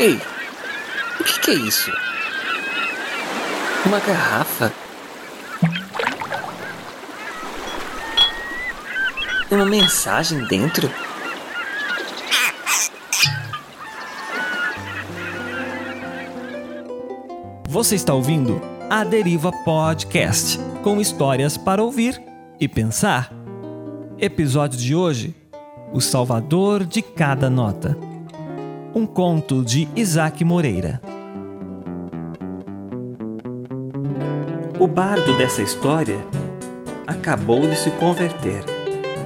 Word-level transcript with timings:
Ei, 0.00 0.14
o 1.18 1.24
que, 1.24 1.40
que 1.40 1.50
é 1.50 1.54
isso? 1.54 1.90
Uma 3.84 3.98
garrafa? 3.98 4.72
Uma 9.50 9.66
mensagem 9.66 10.46
dentro? 10.46 10.88
Você 17.68 17.96
está 17.96 18.14
ouvindo 18.14 18.62
a 18.88 19.02
Deriva 19.02 19.50
Podcast 19.64 20.60
com 20.84 21.00
histórias 21.00 21.56
para 21.56 21.82
ouvir 21.82 22.22
e 22.60 22.68
pensar. 22.68 23.32
Episódio 24.16 24.78
de 24.78 24.94
hoje: 24.94 25.34
O 25.92 26.00
Salvador 26.00 26.84
de 26.84 27.02
Cada 27.02 27.50
Nota. 27.50 28.07
Um 28.94 29.06
conto 29.06 29.62
de 29.62 29.88
Isaac 29.94 30.44
Moreira. 30.44 31.00
O 34.78 34.86
bardo 34.86 35.36
dessa 35.36 35.62
história 35.62 36.18
acabou 37.06 37.60
de 37.60 37.76
se 37.76 37.90
converter. 37.92 38.64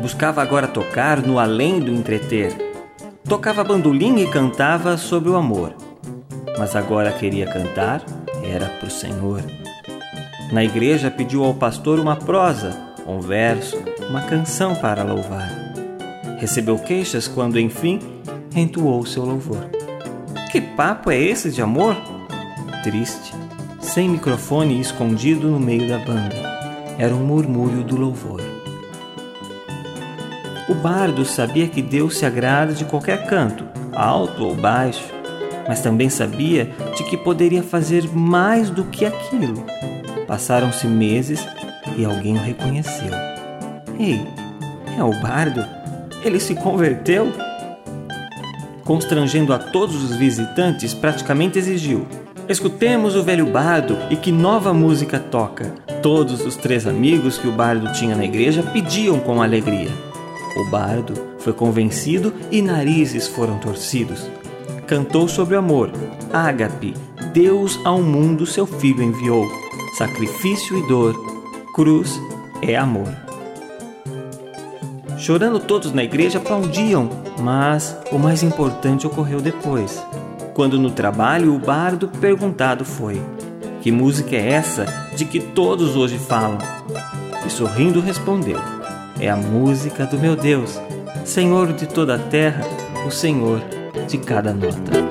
Buscava 0.00 0.40
agora 0.40 0.68
tocar 0.68 1.20
no 1.20 1.38
além 1.38 1.80
do 1.80 1.92
entreter. 1.92 2.56
Tocava 3.28 3.64
bandolim 3.64 4.18
e 4.18 4.30
cantava 4.30 4.96
sobre 4.96 5.28
o 5.28 5.36
amor. 5.36 5.74
Mas 6.56 6.76
agora 6.76 7.12
queria 7.12 7.46
cantar 7.46 8.02
era 8.44 8.66
para 8.66 8.88
o 8.88 8.90
Senhor. 8.90 9.42
Na 10.52 10.64
igreja 10.64 11.10
pediu 11.10 11.44
ao 11.44 11.54
pastor 11.54 11.98
uma 11.98 12.16
prosa, 12.16 12.94
um 13.06 13.20
verso, 13.20 13.76
uma 14.08 14.22
canção 14.22 14.74
para 14.74 15.02
louvar. 15.02 15.50
Recebeu 16.38 16.78
queixas 16.78 17.26
quando, 17.26 17.58
enfim, 17.58 17.98
entoou 18.54 19.04
seu 19.04 19.24
louvor. 19.24 19.68
Que 20.50 20.60
papo 20.60 21.10
é 21.10 21.18
esse 21.20 21.50
de 21.50 21.60
amor? 21.60 21.96
Triste, 22.82 23.34
sem 23.80 24.08
microfone 24.08 24.80
escondido 24.80 25.48
no 25.48 25.60
meio 25.60 25.88
da 25.88 25.98
banda. 25.98 26.36
Era 26.98 27.14
um 27.14 27.24
murmúrio 27.24 27.84
do 27.84 27.96
louvor. 27.96 28.40
O 30.68 30.74
bardo 30.74 31.24
sabia 31.24 31.66
que 31.68 31.80
Deus 31.80 32.18
se 32.18 32.26
agrada 32.26 32.72
de 32.72 32.84
qualquer 32.84 33.26
canto, 33.26 33.64
alto 33.92 34.44
ou 34.44 34.54
baixo, 34.54 35.04
mas 35.66 35.80
também 35.80 36.08
sabia 36.08 36.70
de 36.96 37.04
que 37.04 37.16
poderia 37.16 37.62
fazer 37.62 38.08
mais 38.14 38.70
do 38.70 38.84
que 38.84 39.04
aquilo. 39.04 39.64
Passaram-se 40.26 40.86
meses 40.86 41.46
e 41.96 42.04
alguém 42.04 42.36
o 42.36 42.40
reconheceu. 42.40 43.12
Ei, 43.98 44.20
é 44.96 45.02
o 45.02 45.12
bardo? 45.20 45.64
Ele 46.24 46.38
se 46.40 46.54
converteu? 46.54 47.32
Constrangendo 48.88 49.52
a 49.52 49.58
todos 49.58 50.02
os 50.02 50.16
visitantes, 50.16 50.94
praticamente 50.94 51.58
exigiu: 51.58 52.06
Escutemos 52.48 53.14
o 53.14 53.22
velho 53.22 53.44
bardo 53.44 53.98
e 54.08 54.16
que 54.16 54.32
nova 54.32 54.72
música 54.72 55.18
toca. 55.18 55.74
Todos 56.02 56.40
os 56.40 56.56
três 56.56 56.86
amigos 56.86 57.36
que 57.36 57.46
o 57.46 57.52
bardo 57.52 57.92
tinha 57.92 58.16
na 58.16 58.24
igreja 58.24 58.62
pediam 58.62 59.20
com 59.20 59.42
alegria. 59.42 59.90
O 60.56 60.70
bardo 60.70 61.12
foi 61.38 61.52
convencido 61.52 62.32
e 62.50 62.62
narizes 62.62 63.28
foram 63.28 63.58
torcidos. 63.58 64.26
Cantou 64.86 65.28
sobre 65.28 65.54
o 65.54 65.58
amor. 65.58 65.92
Ágape, 66.32 66.94
Deus 67.34 67.78
ao 67.84 68.00
mundo 68.00 68.46
seu 68.46 68.64
filho 68.66 69.02
enviou. 69.02 69.44
Sacrifício 69.98 70.78
e 70.78 70.88
dor, 70.88 71.14
cruz 71.74 72.18
é 72.62 72.74
amor. 72.74 73.27
Chorando 75.18 75.58
todos 75.58 75.92
na 75.92 76.04
igreja 76.04 76.38
aplaudiam, 76.38 77.10
mas 77.40 77.96
o 78.12 78.18
mais 78.18 78.42
importante 78.42 79.06
ocorreu 79.06 79.40
depois. 79.40 80.02
Quando 80.54 80.78
no 80.78 80.90
trabalho 80.90 81.54
o 81.54 81.58
bardo 81.58 82.08
perguntado 82.08 82.84
foi: 82.84 83.20
Que 83.80 83.90
música 83.90 84.36
é 84.36 84.52
essa 84.52 84.86
de 85.16 85.24
que 85.24 85.40
todos 85.40 85.96
hoje 85.96 86.18
falam? 86.18 86.58
E 87.44 87.50
sorrindo 87.50 88.00
respondeu: 88.00 88.60
é 89.20 89.28
a 89.28 89.36
música 89.36 90.06
do 90.06 90.16
meu 90.16 90.36
Deus, 90.36 90.80
Senhor 91.24 91.72
de 91.72 91.86
toda 91.86 92.14
a 92.14 92.18
terra, 92.18 92.62
o 93.04 93.10
Senhor 93.10 93.60
de 94.06 94.18
cada 94.18 94.52
nota. 94.52 95.07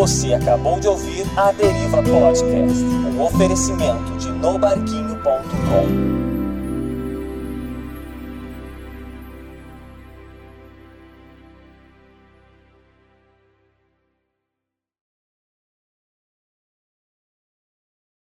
Você 0.00 0.32
acabou 0.32 0.80
de 0.80 0.88
ouvir 0.88 1.26
a 1.36 1.52
Deriva 1.52 2.02
Podcast, 2.02 2.82
um 2.82 3.20
oferecimento 3.20 4.16
de 4.16 4.32
nobarquinho.com. 4.32 6.39